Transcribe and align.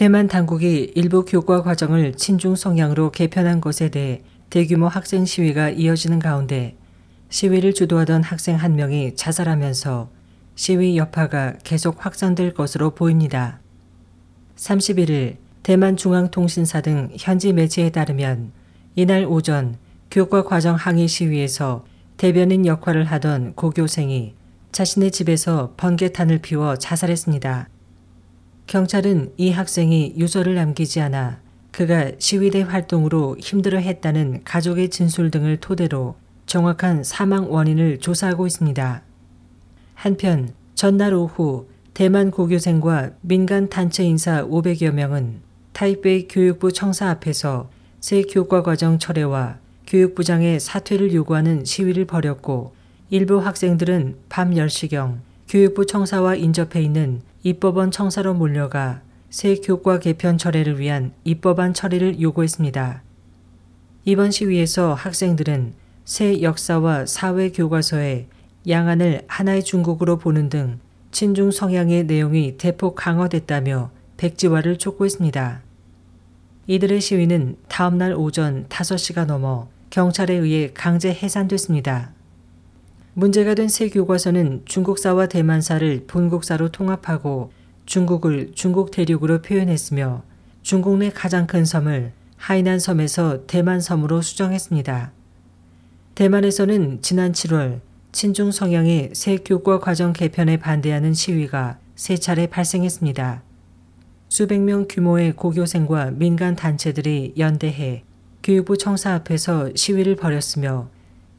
대만 0.00 0.28
당국이 0.28 0.92
일부 0.94 1.26
교과 1.26 1.62
과정을 1.62 2.14
친중 2.14 2.56
성향으로 2.56 3.10
개편한 3.10 3.60
것에 3.60 3.90
대해 3.90 4.22
대규모 4.48 4.88
학생 4.88 5.26
시위가 5.26 5.68
이어지는 5.68 6.20
가운데 6.20 6.74
시위를 7.28 7.74
주도하던 7.74 8.22
학생 8.22 8.56
한 8.56 8.76
명이 8.76 9.14
자살하면서 9.14 10.10
시위 10.54 10.96
여파가 10.96 11.56
계속 11.64 12.02
확산될 12.02 12.54
것으로 12.54 12.94
보입니다. 12.94 13.60
31일 14.56 15.36
대만 15.62 15.98
중앙통신사 15.98 16.80
등 16.80 17.10
현지 17.18 17.52
매체에 17.52 17.90
따르면 17.90 18.52
이날 18.96 19.26
오전 19.26 19.76
교과 20.10 20.44
과정 20.44 20.76
항의 20.76 21.08
시위에서 21.08 21.84
대변인 22.16 22.64
역할을 22.64 23.04
하던 23.04 23.52
고교생이 23.52 24.32
자신의 24.72 25.10
집에서 25.10 25.74
번개탄을 25.76 26.38
피워 26.38 26.76
자살했습니다. 26.76 27.68
경찰은 28.70 29.32
이 29.36 29.50
학생이 29.50 30.14
유서를 30.16 30.54
남기지 30.54 31.00
않아 31.00 31.40
그가 31.72 32.12
시위대 32.20 32.62
활동으로 32.62 33.36
힘들어 33.40 33.80
했다는 33.80 34.42
가족의 34.44 34.90
진술 34.90 35.32
등을 35.32 35.56
토대로 35.56 36.14
정확한 36.46 37.02
사망 37.02 37.52
원인을 37.52 37.98
조사하고 37.98 38.46
있습니다. 38.46 39.02
한편 39.94 40.50
전날 40.76 41.14
오후 41.14 41.66
대만 41.94 42.30
고교생과 42.30 43.10
민간 43.22 43.68
단체 43.68 44.04
인사 44.04 44.46
500여 44.46 44.92
명은 44.92 45.40
타이베이 45.72 46.28
교육부 46.28 46.72
청사 46.72 47.10
앞에서 47.10 47.68
새 47.98 48.22
교과 48.22 48.62
과정 48.62 49.00
철회와 49.00 49.58
교육부장의 49.88 50.60
사퇴를 50.60 51.12
요구하는 51.12 51.64
시위를 51.64 52.04
벌였고 52.04 52.72
일부 53.10 53.44
학생들은 53.44 54.18
밤 54.28 54.50
10시경 54.50 55.18
교육부 55.48 55.86
청사와 55.86 56.36
인접해 56.36 56.80
있는 56.80 57.22
입법원 57.42 57.90
청사로 57.90 58.34
몰려가 58.34 59.00
새 59.30 59.54
교과 59.54 59.98
개편 59.98 60.36
철회를 60.36 60.78
위한 60.78 61.12
입법안 61.24 61.72
처리를 61.72 62.20
요구했습니다. 62.20 63.02
이번 64.04 64.30
시위에서 64.30 64.92
학생들은 64.94 65.72
새 66.04 66.42
역사와 66.42 67.06
사회 67.06 67.50
교과서에 67.50 68.26
양안을 68.68 69.22
하나의 69.26 69.64
중국으로 69.64 70.18
보는 70.18 70.50
등 70.50 70.80
친중 71.12 71.50
성향의 71.50 72.04
내용이 72.04 72.56
대폭 72.58 72.94
강화됐다며 72.94 73.90
백지화를 74.16 74.76
촉구했습니다. 74.76 75.62
이들의 76.66 77.00
시위는 77.00 77.56
다음날 77.68 78.14
오전 78.14 78.66
5시가 78.68 79.24
넘어 79.24 79.68
경찰에 79.88 80.34
의해 80.34 80.70
강제 80.74 81.10
해산됐습니다. 81.12 82.12
문제가 83.20 83.54
된 83.54 83.68
새 83.68 83.90
교과서는 83.90 84.62
중국사와 84.64 85.26
대만사를 85.26 86.04
본국사로 86.06 86.70
통합하고 86.70 87.52
중국을 87.84 88.52
중국 88.54 88.90
대륙으로 88.90 89.42
표현했으며 89.42 90.22
중국 90.62 90.96
내 90.96 91.10
가장 91.10 91.46
큰 91.46 91.66
섬을 91.66 92.12
하이난 92.38 92.78
섬에서 92.78 93.46
대만 93.46 93.82
섬으로 93.82 94.22
수정했습니다. 94.22 95.12
대만에서는 96.14 97.02
지난 97.02 97.32
7월 97.32 97.80
친중 98.10 98.52
성향의 98.52 99.10
새 99.12 99.36
교과 99.36 99.80
과정 99.80 100.14
개편에 100.14 100.56
반대하는 100.56 101.12
시위가 101.12 101.78
세 101.96 102.16
차례 102.16 102.46
발생했습니다. 102.46 103.42
수백 104.30 104.60
명 104.60 104.86
규모의 104.88 105.32
고교생과 105.32 106.12
민간 106.12 106.56
단체들이 106.56 107.34
연대해 107.36 108.02
교육부 108.42 108.78
청사 108.78 109.12
앞에서 109.12 109.72
시위를 109.74 110.16
벌였으며 110.16 110.88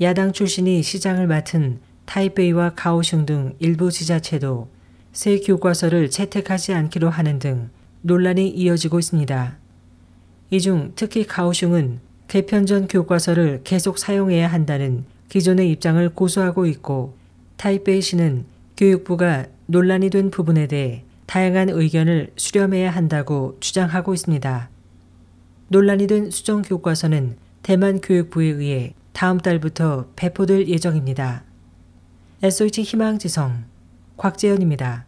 야당 0.00 0.32
출신이 0.32 0.82
시장을 0.82 1.26
맡은 1.26 1.80
타이베이와 2.06 2.74
가오슝 2.76 3.26
등 3.26 3.54
일부 3.58 3.90
지자체도 3.90 4.68
새 5.12 5.40
교과서를 5.40 6.08
채택하지 6.10 6.72
않기로 6.72 7.10
하는 7.10 7.38
등 7.40 7.70
논란이 8.02 8.48
이어지고 8.48 9.00
있습니다. 9.00 9.58
이 10.50 10.60
중 10.60 10.92
특히 10.94 11.24
가오슝은 11.24 11.98
개편 12.28 12.64
전 12.64 12.86
교과서를 12.86 13.62
계속 13.64 13.98
사용해야 13.98 14.46
한다는 14.46 15.04
기존의 15.28 15.70
입장을 15.72 16.08
고수하고 16.10 16.66
있고 16.66 17.14
타이베이시는 17.56 18.44
교육부가 18.76 19.46
논란이 19.66 20.10
된 20.10 20.30
부분에 20.30 20.68
대해 20.68 21.02
다양한 21.26 21.68
의견을 21.70 22.30
수렴해야 22.36 22.90
한다고 22.90 23.56
주장하고 23.60 24.14
있습니다. 24.14 24.70
논란이 25.68 26.06
된 26.06 26.30
수정 26.30 26.62
교과서는 26.62 27.36
대만 27.62 28.00
교육부에 28.00 28.46
의해 28.46 28.94
다음 29.18 29.38
달부터 29.38 30.06
배포될 30.14 30.68
예정입니다. 30.68 31.42
SOH 32.40 32.82
희망지성 32.82 33.64
곽재현입니다. 34.16 35.07